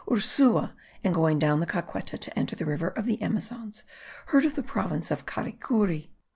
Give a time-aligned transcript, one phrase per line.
[0.09, 0.73] Ursua,
[1.03, 3.83] in going down the Caqueta to enter the river of the Amazons,
[4.29, 6.09] heard of the province of Caricuri.